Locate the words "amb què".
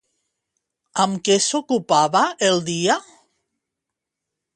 1.03-1.35